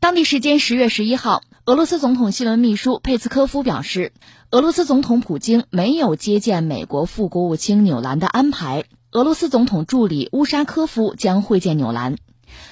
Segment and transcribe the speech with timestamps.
[0.00, 4.14] 当地时间十月十一号，俄罗斯总统新闻秘书佩斯科夫表示，
[4.50, 8.84] 俄罗斯总统普京没有接见美国副国务卿纽兰的安排。
[9.12, 12.16] 俄罗斯总统助理乌沙科夫将会见纽兰。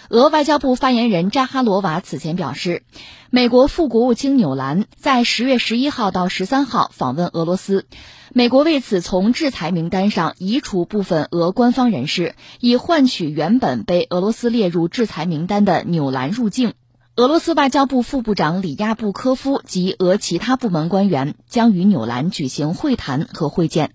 [0.08, 2.82] 俄外交部发言人扎哈罗娃此前表示，
[3.28, 7.84] 美国副国务卿纽兰在十月十一号到十三号访问俄罗斯，
[8.32, 16.72] 美国为此从制裁名单上移除部分俄官方人士，以换取原本被俄罗斯列入制裁名单的纽兰入境。
[17.18, 23.90] 俄罗斯外交部副部长里亚布科夫及俄其他部门官员将与纽兰举行会谈和会见。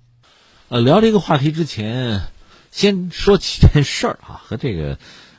[0.68, 2.24] 呃，聊这个话题之前。
[2.70, 4.98] 先说几件事儿啊， 和这个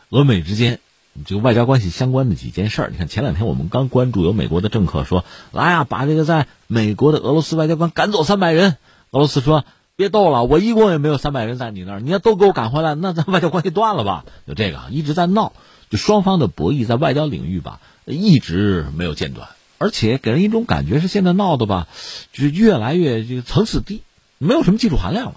[0.08, 0.80] 俄美之间
[1.26, 2.88] 这个外交关系相关的几件事儿。
[2.90, 8.78] 你看，前两天我们刚关注有美国的政客说：“来呀，把这个在美国的俄罗斯外交官赶走三百人。”
[9.12, 9.66] 俄罗斯说
[9.96, 15.52] ：“别逗了，我一共也没有三百人在你那儿，你要都给我赶回来，那咱外交关系断了吧？”就这个一直在闹，
[15.88, 19.48] 就双方的博弈在外交领域吧，一直没有间断，
[19.78, 21.86] 而且给人一种感觉是现在闹的吧，
[22.32, 24.02] 就是越来越这个层次低，
[24.38, 25.36] 没有什么技术含量了。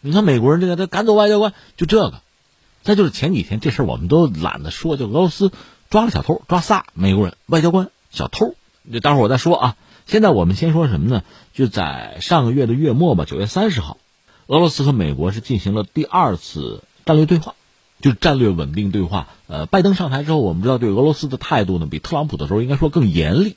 [0.00, 2.14] 你看美国人这个，他赶走外交官，就这个。
[2.82, 5.52] 再就是前几天这事儿，我们都懒得说，就俄罗斯
[5.88, 8.56] 抓了小偷，抓仨美国人外交官小偷。
[8.92, 9.76] 就待会儿我再说啊。
[10.12, 11.22] 现在我们先说什么呢？
[11.54, 13.96] 就在上个月的月末吧，九月三十号，
[14.46, 17.54] 俄罗斯和美国是进行了第二次战略对话，
[18.02, 19.28] 就战略稳定对话。
[19.46, 23.56] 呃，拜登上台之后，我们知道对俄罗斯的态度呢，比特朗普的时候应该说更严厉，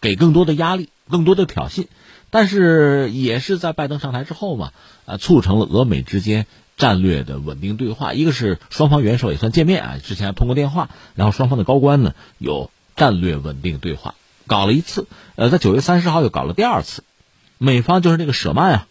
[0.00, 1.84] 给更多的压力，更多的挑衅。
[2.30, 4.72] 但是也是在拜登上台之后嘛，
[5.04, 6.46] 啊，促成了俄美之间
[6.78, 8.14] 战略的稳定对话。
[8.14, 14.14] 一个是双方元首也算见面啊，之前还通过电话，然后双方的高官呢有战略稳定对话，
[14.50, 15.06] 搞了一次。
[15.36, 17.04] 呃，在九月三十号又搞了第二次，
[17.56, 18.86] 美方就是那个舍曼啊，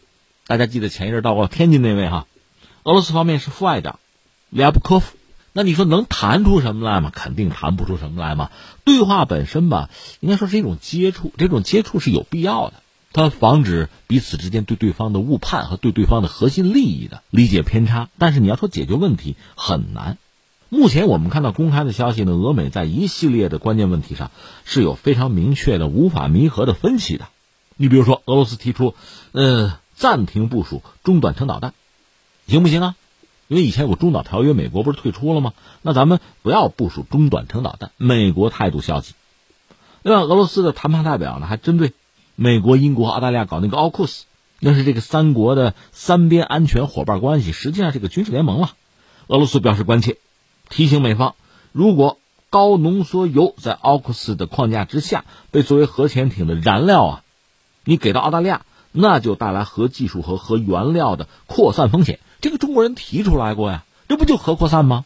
[0.48, 2.28] 大家记得前一阵到过天津那位哈，
[2.84, 4.00] 俄罗斯方面是副外长
[4.50, 5.18] 列布科夫。
[5.52, 7.12] 那你说能谈出什么来吗？
[7.14, 8.52] 肯定谈不出什么来嘛。
[8.86, 9.90] 对话本身吧，
[10.22, 12.76] 应该说是一种接触，这种接触是有必要的。
[13.12, 20.18] 它防止彼此之间对对方的误判和对对方的核心利益的理解偏差，但是你要说解决问题很难。
[20.70, 24.30] 目前我们看到公开的消息呢，俄美在一系列的关键问题上
[24.66, 27.28] 是有非常明确的无法弥合的分歧的。
[27.76, 28.94] 你比如说，俄罗斯提出，
[29.32, 31.74] 呃，暂停部署中短程导弹，
[32.48, 32.96] 行不行啊？
[33.48, 35.54] 因为以前有中导条约，美国不是退出了吗？
[35.82, 37.92] 那咱们不要部署中短程导弹。
[37.98, 39.14] 美国态度消极。
[40.04, 41.94] 另外，俄罗斯的谈判代表呢，还针对。
[42.36, 44.24] 美国、英国、澳大利亚搞那个奥库斯，
[44.62, 48.76] 那是这个三国的三边安全伙伴关系，实际上是个军事联盟了。
[49.28, 50.16] 俄罗斯表示关切，
[50.70, 51.36] 提醒美方，
[51.72, 52.18] 如果
[52.50, 57.24] 高浓缩铀在奥库斯的框架之下被作为核潜艇的燃料啊，
[57.84, 62.20] 你给到澳大利亚，那就带来核技术和核原料的扩散风险。
[62.42, 65.06] 这个中国人提出来过呀，这不就核扩散吗？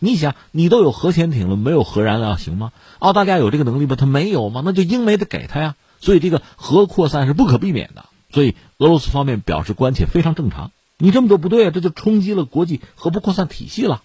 [0.00, 2.72] 你想，你都有核潜艇了，没有核燃料行吗？
[2.98, 3.96] 澳大利亚有这个能力吗？
[3.96, 4.62] 他没有吗？
[4.64, 5.76] 那就英美得给他呀。
[6.00, 10.72] 所以这个核扩散是不可避免的，所以俄罗斯方面表示关切，非常正常。
[10.98, 14.02] 你这么做不对啊，这就冲击了国际核不扩散体系了。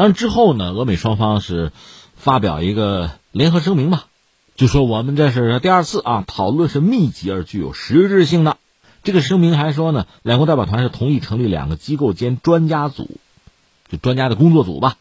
[0.00, 1.72] 当然之后呢，俄美双方是
[2.16, 4.06] 发表一个联合声明吧，
[4.56, 8.56] 就说我们这是第二次啊，讨论是密集而具有实质性的。
[9.02, 13.10] 这个声明还说呢，两国代表团是同意成立两个机构间专家组，
[13.90, 14.96] 就专家的工作组吧。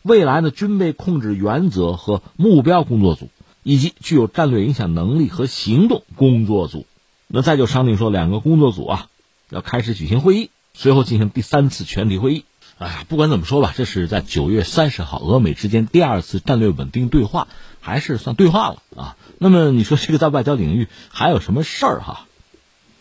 [0.00, 3.28] 未来呢，军备控制原则和目标工作组。
[3.64, 6.86] 以及具有战略影响能力和行动工作组，
[7.26, 9.08] 那再就商定说两个工作组啊，
[9.50, 12.44] 要开始举行会议，随后进行第三次全体会议。
[12.78, 17.48] 哎呀，不管怎么说吧，这是在九月三十号俄美之间第二次战略稳定对话，
[17.80, 19.16] 还是算对话了啊。
[19.38, 22.26] 那么你说这个在外交领域还有什么事儿哈？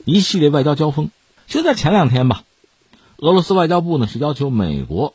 [0.03, 1.11] 一系列外交交锋，
[1.45, 2.43] 就在前两天吧，
[3.17, 5.13] 俄罗斯外交部呢是要求美国，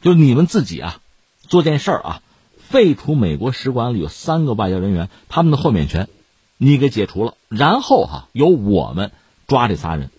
[0.00, 1.00] 就你们自己啊，
[1.42, 2.22] 做件事儿啊。
[2.56, 6.08] 废除美国使馆里有三个外交人员，他们的豁免权，
[6.58, 9.10] 你给解除了，然后哈由我们
[9.46, 10.10] 抓这仨人，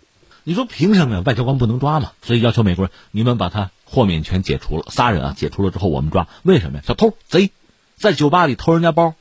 [0.44, 1.22] 你说凭什么呀？
[1.23, 2.11] 外交官不能抓嘛？
[2.23, 6.83] 所以要求美国人，你们把他豁免权解除了，仨人啊解除了之后我们抓，为什么呀？
[6.85, 7.50] 小偷贼，
[7.95, 9.16] 在酒吧里偷人家包，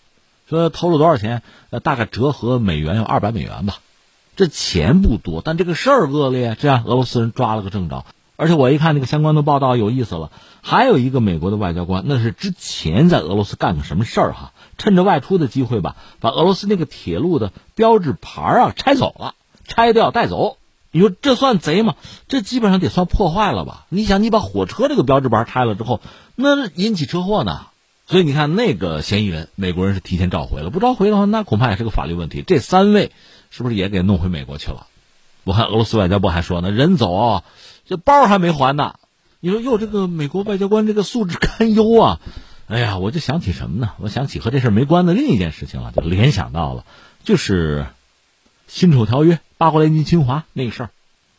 [0.48, 1.42] 说偷了多少钱？
[1.70, 3.78] 呃，大概折合美元有二百美元吧，
[4.36, 8.04] 这钱不多，但这个事儿恶劣，这样俄罗斯人抓了个正着。
[8.36, 10.30] 而且我一看那个相关的报道有意思了，
[10.62, 14.52] 还有一个美国的外交官，那是之前在俄罗斯干个什么事儿哈？
[14.76, 19.34] 趁着外出的机会吧，把俄罗斯那个铁路的标志牌啊拆走了，
[19.66, 20.57] 拆掉带走。
[20.90, 21.96] 你说这算贼吗？
[22.28, 23.86] 这基本上得算破坏了吧？
[23.88, 26.00] 你想，你把火车这个标志牌拆了之后，
[26.34, 27.66] 那引起车祸呢？
[28.06, 32.42] 所以你看那个嫌疑人，美国人是提前召回了，不召回的话，那恐怕也是个法律问题。
[32.46, 33.12] 这三位
[33.50, 34.86] 是不是也给弄回美国去了？
[35.44, 37.42] 我看俄罗斯外交部还说呢，人走。
[37.86, 38.96] 这包还没还呢，
[39.40, 42.20] 你说哟，这个美国外交官这个素质堪忧啊！
[42.66, 43.92] 哎呀，我就想起什么呢？
[43.98, 46.84] 我想起和这事没关的另一件事情了，就联想到了，
[47.24, 47.86] 就是
[48.66, 50.90] 辛丑条约，八国联军侵华那个事儿。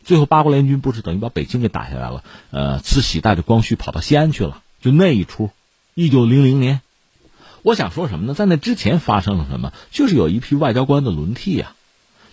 [0.03, 2.23] 最后八国联军不是等于把北京给打下来了？
[2.51, 5.49] 呃，慈禧带着光绪跑到西安去了，就那一出。
[5.93, 6.81] 一九零零年，
[7.63, 8.33] 我想说什么呢？
[8.33, 9.73] 在那之前发生了什么？
[9.91, 11.75] 就是有一批外交官的轮替啊。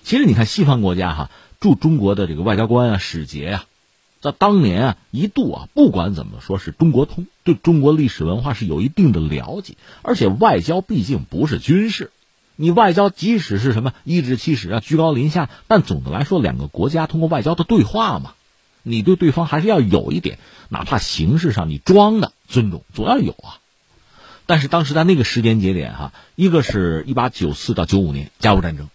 [0.05, 1.31] 其实你看西方国家哈
[1.61, 3.65] 驻中国的这个外交官啊、使节呀。
[4.21, 9.75] 在当年啊，一度啊，不管怎么说，是中国通，对中国历史文化是有一定的了解。
[10.03, 12.11] 而且外交毕竟不是军事，
[12.56, 18.32] 你外交即使是什么颐指气使啊、居高临下，但总的来说，两个国家通过外交的对话嘛，
[18.82, 20.38] 你对对方还是要有一点，
[20.69, 23.61] 哪怕形式上你装的尊重，总要有啊。
[24.47, 28.88] 但是当时在那个时间节点哈，一个是一八九四到九五年甲午战争，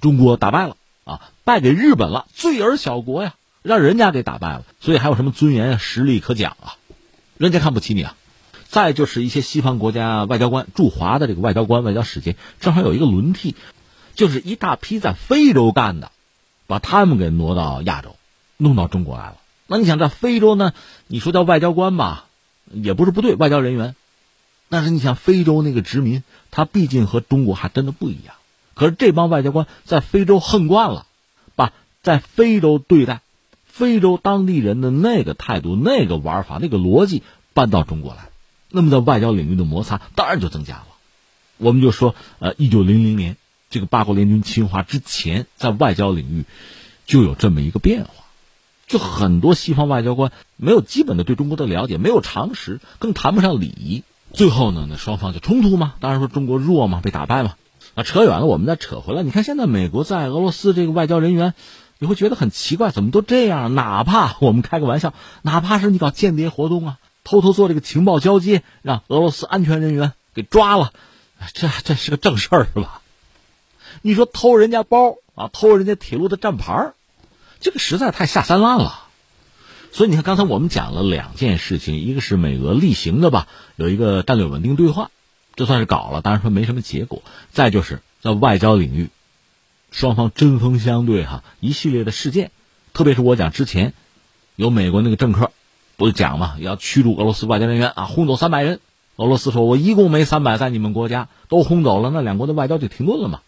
[0.00, 3.34] 中国打败了啊，败给日本了，罪而小国呀。
[3.60, 6.78] 让人家给打败了，所以还有什么尊严啊、实力可讲啊？
[7.36, 8.16] 人家看不起你啊！
[8.68, 13.54] 再就是一些西方国家外交官驻华的这个外交官、外交使节，正好有一个轮替，
[14.14, 16.12] 就是一大批在非洲干的，
[16.66, 18.16] 把他们给挪到亚洲，
[18.56, 19.36] 弄到中国来了。
[19.66, 20.72] 那你想在非洲呢？
[21.06, 22.26] 你说叫外交官吧，
[22.70, 23.94] 也不是不对，外交人员。
[24.68, 28.34] 但是你想非洲那个殖民，他毕竟和中国还真的不一样。
[28.74, 31.06] 可是这帮外交官在非洲恨惯了，
[31.56, 31.72] 把
[32.02, 33.22] 在非洲对待。
[33.66, 37.22] 非洲当地人的那个态度、那个玩法、那个逻辑
[37.54, 38.28] 搬到中国来，
[38.70, 40.86] 那么在外交领域的摩擦当然就增加了。
[41.56, 43.36] 我们就说，呃，一九零零年
[43.70, 46.44] 这个八国联军侵华之前，在外交领域
[47.06, 48.10] 就有这么一个变化，
[48.86, 54.02] 就很多西方外交官没有基本的对中国的了解，没有常识，更谈不上礼仪。
[54.32, 57.54] 最后呢，那双方就冲突嘛，当然说中国弱嘛，被打败嘛。
[57.94, 59.22] 啊，扯远了，我们再扯回来。
[59.22, 61.54] 你看现在美国在俄罗斯这个外交人员。
[62.00, 63.74] 你会觉得很奇怪，怎么都这样？
[63.74, 70.94] 哪怕我们开个玩笑，哪怕是你搞间谍活动啊，偷偷做这个情报交接，让俄罗斯安全人员给抓了，
[71.52, 73.02] 这这是个正事儿是吧？
[74.00, 76.92] 你说偷人家包啊，偷人家铁路的站牌
[77.60, 79.04] 这个实在太下三滥了。
[79.92, 83.46] 所以你看，刚才我们讲了两件事情，一个是美俄例行的吧，
[83.76, 85.10] 有一个战略稳定对话，
[85.54, 87.22] 这算是搞了，当然说没什么结果。
[87.52, 89.10] 再就是在外交领域。
[89.90, 92.52] 双方针锋相对，哈，一系列的事件，
[92.94, 93.92] 特别是我讲之前，
[94.56, 95.52] 有美国那个政客，
[95.98, 98.78] 不是讲嘛，要驱逐俄罗斯外交人员啊，轰走三百人。
[99.16, 103.40] 俄罗斯说：“我一共没三百，在你们国家都轰走了，那两国的外交就停顿了嘛。”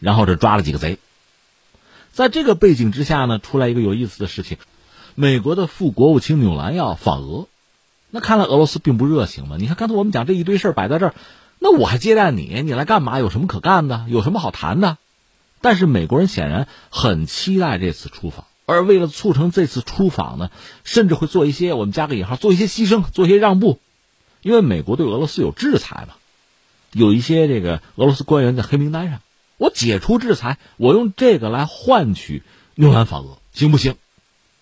[0.00, 0.98] 然后这抓了几个贼。
[2.10, 4.56] 在这个背景之下呢，出来一个有意思的事情：
[5.14, 7.46] 美国的副国务卿纽兰要访俄，
[8.08, 9.56] 那看来俄罗斯并不热情嘛。
[9.58, 11.14] 你看刚才我们讲这一堆事儿摆在这儿，
[11.58, 13.18] 那我还接待你，你来干嘛？
[13.18, 14.06] 有什么可干的？
[14.08, 14.96] 有什么好谈的？
[15.60, 20.50] 但是美国人显然很期待这次出访，而为了促成这次出访呢，
[20.84, 23.80] 甚至会做一些我们加个引号，做一些牺牲，做一些让步，
[24.42, 26.16] 因为美国对俄罗斯有制裁嘛，
[26.92, 29.22] 有一些这个俄罗斯官员在黑名单上，
[29.56, 32.42] 我解除制裁，我用这个来换取
[32.74, 33.96] 纽兰访俄，行不行？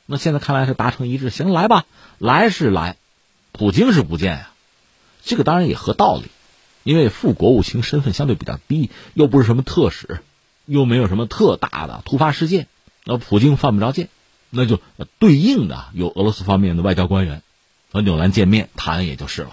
[0.07, 1.85] 那现在看来是达成一致，行，来吧，
[2.19, 2.97] 来是来，
[3.51, 4.51] 普京是不见呀，
[5.25, 6.27] 这个当然也合道理，
[6.85, 10.21] 因为副国务卿身份相对比较低，又不是什么特使。
[10.69, 12.67] 又没有什么特大的突发事件，
[13.09, 14.09] 那普京犯不着见，
[14.51, 14.81] 那就
[15.21, 17.43] 对应的有俄罗斯方面的外交官员
[17.93, 19.51] 和纽兰见面谈，也就是了。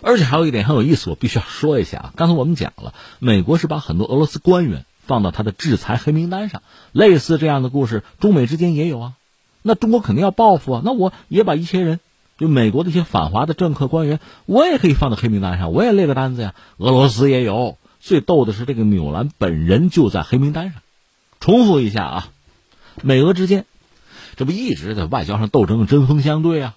[0.00, 2.12] 而且还有一点很有意思，我必须要说一下啊。
[2.16, 6.62] 刚才我们讲了，美国是把很多俄罗斯官员放到他的制裁黑名单上，
[6.92, 9.12] 类似这样的故事，中美之间也有啊。
[9.60, 12.00] 那中国肯定要报复啊，那我也把一些人，
[12.38, 16.54] 就美国的一些反华的政客官员，我也可以放到黑名单上，我也列个单子呀。
[16.78, 17.76] 俄罗斯也有。
[18.02, 20.80] 最逗的是，这个纽兰本人就在黑名单上。
[21.38, 22.28] 重复一下啊，
[23.02, 23.64] 美俄之间，
[24.36, 26.74] 这不一直在外交上斗争、针锋相对啊，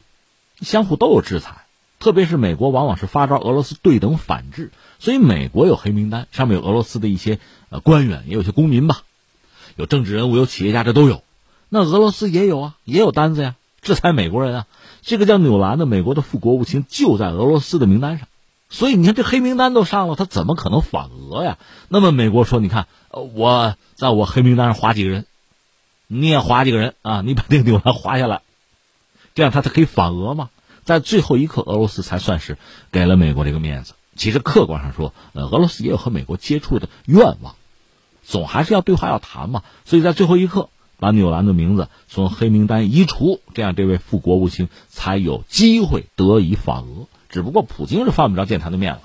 [0.62, 1.65] 相互都有制裁。
[2.00, 7.39] 特别是美国往往是发招俄罗斯对等反制，所以美国有黑名单，上面有俄罗斯的一些
[7.70, 9.03] 呃官员，也有些公民吧，
[9.77, 11.24] 有政治人物、有企业家，这都有。
[11.70, 14.68] 那俄罗斯也有啊，也有单子呀，制裁美国人啊。
[15.01, 18.27] 这个叫纽兰的美国的副国务卿就在俄罗斯的名单上。
[18.70, 21.58] 所以你看，这黑名单都上了，他怎么可能反俄呀？
[21.88, 25.25] 那么美国说：“你看，我在我黑名单上划几个人，
[26.13, 28.41] 你也划几个人啊，你把这个纽兰划下来，
[29.36, 30.50] 这样他才可以反俄嘛。”
[30.86, 32.58] 在最后一刻，俄罗斯才算是
[32.91, 33.93] 给了美国这个面子。
[34.17, 37.55] 其实客观上说，呃，俄罗斯也有和美国接触的愿望，
[38.25, 39.63] 总还是要对话要谈嘛。
[39.86, 47.08] 所以在最后一刻，把纽兰的名字从黑名单移除，这样这位副国务卿才有机会得以访俄。
[47.29, 49.01] 只不过普京是犯不着见他的面了，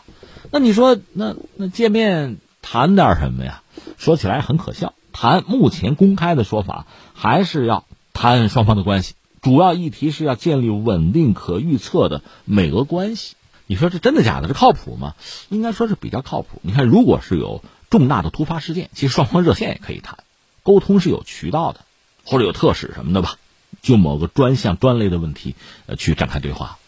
[0.51, 3.63] 那你说那那见面谈点什么呀？
[3.97, 13.35] 说起来很可笑，谈目前公开的说法还是要谈双方的关系，主要议题是要建立稳定可预测的美俄关系。
[13.67, 14.47] 你说这真的假的？
[14.47, 15.17] 这靠谱吗？
[15.49, 16.61] 应该说是比较靠谱。
[16.63, 20.19] 你看，如果是有重大的突发事件，其实双方热线也可以谈，
[20.63, 21.81] 沟通是有渠道的，
[22.25, 23.39] 或者有特使什么的吧，
[23.83, 25.57] 就某个专项专类的问题，
[25.87, 26.79] 呃，去展开对话。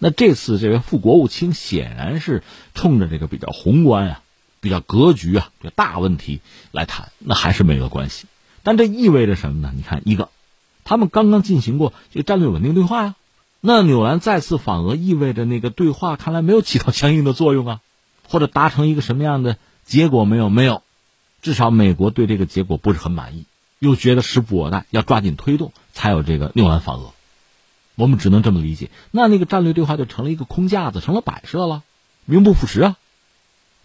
[0.00, 2.42] 那这次这位副国务卿显然是
[2.74, 4.22] 冲着这个比较宏观啊、
[4.60, 6.40] 比较格局啊、比较大问题
[6.72, 8.26] 来谈，那还是美俄关系。
[8.62, 9.72] 但这意味着什么呢？
[9.74, 10.28] 你看，一个，
[10.84, 13.14] 他们刚刚进行过这个战略稳定对话呀。
[13.60, 17.80] 那纽兰再次访俄，意味着那个对话看来没有起到相应的作用啊，
[18.28, 20.48] 或者达成一个什么样的结果没有？
[20.48, 20.82] 没有，
[21.42, 23.46] 至少美国对这个结果不是很满意，
[23.80, 27.12] 又觉得时不我待，要抓紧推动，才有这个纽兰访俄。
[27.96, 31.82] 我们只能这么理解，那那个战略对话就成了一个空架子，成了摆设了，
[32.26, 32.96] 名不副实啊，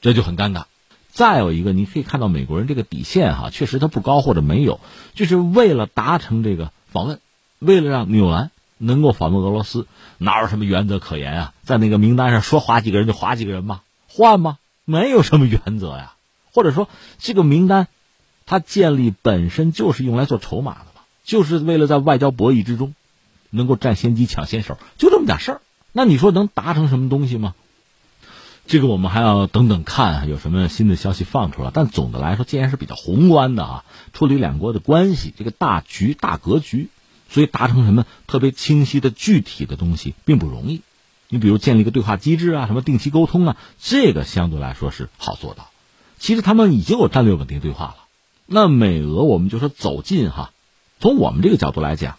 [0.03, 0.65] 这就很尴尬。
[1.11, 4.79] 再有一个，你可以看到美国人这个底线哈，确实他不高或者没有，
[5.15, 7.19] 就是为了达成这个访问，
[7.57, 8.51] 为了让纽兰。
[8.79, 11.53] 能够访问俄罗斯，哪有什么原则可言啊？
[11.63, 13.79] 在那个名单上说划几个人就划几个人吗？
[14.09, 14.57] 换吗？
[14.83, 16.15] 没有什么原则呀。
[16.51, 17.87] 或者说，这个名单，
[18.45, 22.93] 它建立本身就是用来做筹码的嘛，就是为了在外交博弈之中，
[23.51, 25.61] 能够占先机、抢先手，就这么点事儿。
[25.93, 27.55] 那你说能达成什么东西吗？
[28.65, 31.71] 这个我们还要等等看有什么新的消息放出来。
[31.73, 36.89] 但总的来说，既然是比较宏观的啊，处理两国的关系，这个大局、大格局。
[37.29, 40.81] 所以达成什么特别清晰的具体的东西并不容易，
[41.29, 45.71] 你比如建立一个对话机制啊，什么定期沟通啊，这个相对来说是好做到。
[46.19, 47.95] 其实他们已经有战略稳定对话了。
[48.45, 50.51] 那美俄我们就说走近哈，
[50.99, 52.17] 从我们这个角度来讲，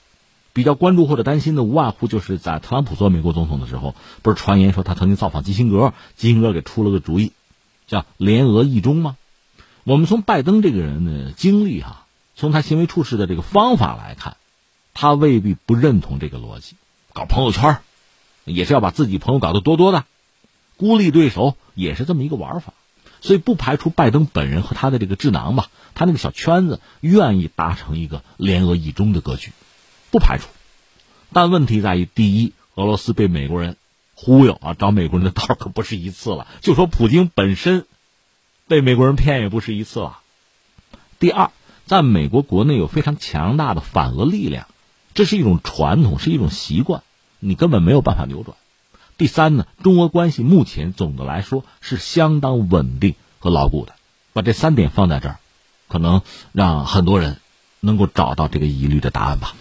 [0.55, 7.33] 比较关注或者担心的无外乎就是在特朗普做美国总统的时候，不是传言说他曾经造访基辛格，基辛格给出了个主意，
[7.87, 9.19] 叫联俄意中吗？
[9.85, 14.39] 我们从拜登这个人的经历哈，从他行为处事的这个方法来看。
[14.97, 16.77] 他未必不认同这个逻辑，
[17.13, 17.79] 搞朋友圈
[18.45, 20.05] 也是要把自己朋友搞得多多的，
[20.77, 22.75] 孤立对手也是这么一个玩法，
[23.21, 29.51] 所以不排除拜登本人和他的这个智囊吧，他那个小圈子愿意达成一个联俄意中的格局，
[30.15, 30.47] 不排除。
[31.33, 33.77] 但问题在于，第一，俄罗斯被美国人
[34.15, 37.85] 忽悠啊，找美国人的道可不是一次了，就说普京本身
[38.69, 40.21] 被美国人骗也不是一次了。
[41.19, 41.51] 第二，
[41.87, 44.69] 在美国国内有非常强大的反俄力量。
[45.15, 47.03] 这是一种传统，是一种习惯，
[47.41, 48.57] 你根本没有办法扭转。
[49.19, 53.95] 第三呢，中俄关系目前总的来说是相当稳定和牢固的。
[54.33, 55.39] 把这三点放在这儿，
[55.89, 57.41] 可能让很多人
[57.81, 59.55] 能够找到这个疑虑的答案吧。